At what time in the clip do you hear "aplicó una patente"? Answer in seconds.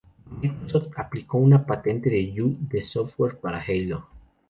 0.97-2.09